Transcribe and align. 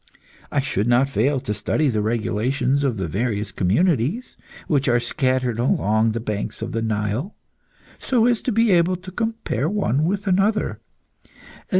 I 0.51 0.61
should 0.61 0.87
not 0.87 1.09
fail 1.09 1.39
to 1.41 1.53
study 1.53 1.87
the 1.87 2.01
regulations 2.01 2.83
of 2.83 2.97
the 2.97 3.07
various 3.07 3.51
communities 3.51 4.35
which 4.67 4.87
are 4.89 4.99
scattered 4.99 5.59
along 5.59 6.13
the 6.13 6.19
banks 6.19 6.63
of 6.63 6.71
the 6.71 6.81
Nile, 6.81 7.35
so 7.99 8.25
as 8.25 8.41
to 8.41 8.51
be 8.51 8.71
able 8.71 8.95
to 8.95 9.11
compare 9.11 9.69
one 9.69 10.03
with 10.03 10.25
another. 10.25 10.79